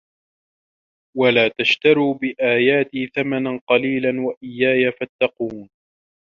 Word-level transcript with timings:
وَلَا 1.17 1.47
تَشْتَرُوا 1.57 2.13
بِآيَاتِي 2.13 3.07
ثَمَنًا 3.07 3.59
قَلِيلًا 3.69 4.21
وَإِيَّايَ 4.21 4.91
فَاتَّقُونِ 4.91 5.69